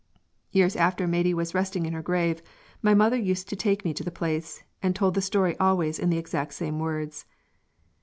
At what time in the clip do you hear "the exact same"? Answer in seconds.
6.09-6.79